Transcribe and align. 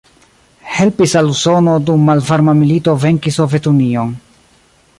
Helpis 0.75 1.13
al 1.19 1.29
Usono 1.33 1.75
dum 1.89 2.07
malvarma 2.11 2.57
milito 2.63 2.95
venki 3.05 3.35
Sovetunion. 3.37 4.17